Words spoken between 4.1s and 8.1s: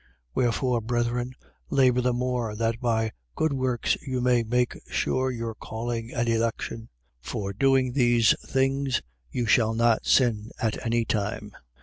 may make sure your calling and election. For doing